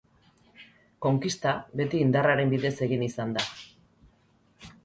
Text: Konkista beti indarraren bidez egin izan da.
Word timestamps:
Konkista 1.05 1.53
beti 1.81 2.01
indarraren 2.05 2.57
bidez 2.57 2.73
egin 2.89 3.07
izan 3.11 3.37
da. 3.39 3.47